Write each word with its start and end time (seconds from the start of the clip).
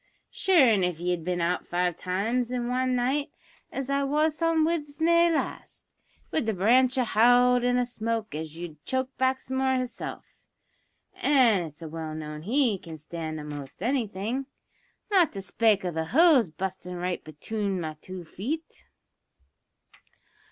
Sure, 0.31 0.65
if 0.81 0.99
ye 0.99 1.11
had 1.11 1.23
bin 1.23 1.41
out 1.41 1.67
five 1.67 1.95
times 1.95 2.49
in 2.49 2.67
wan 2.67 2.95
night 2.95 3.29
as 3.71 3.87
I 3.87 4.01
wos 4.03 4.41
on 4.41 4.65
Widsenday 4.65 5.29
last, 5.31 5.93
wid 6.31 6.47
the 6.47 6.55
branch 6.55 6.95
to 6.95 7.03
howld 7.03 7.63
in 7.63 7.77
a 7.77 7.85
smoke 7.85 8.33
as 8.33 8.57
'ud 8.57 8.83
choke 8.83 9.15
Baxmore 9.19 9.75
hisself 9.77 10.43
(an' 11.13 11.65
it's 11.65 11.83
well 11.83 12.15
known 12.15 12.41
he 12.41 12.79
can 12.79 12.97
stand 12.97 13.39
a'most 13.39 13.83
anything), 13.83 14.47
not 15.11 15.33
to 15.33 15.41
spake 15.43 15.85
o' 15.85 15.91
the 15.91 16.05
hose 16.05 16.49
bu'stin' 16.49 16.95
right 16.97 17.23
betune 17.23 17.79
me 17.79 17.93
two 18.01 18.25
feet." 18.25 18.87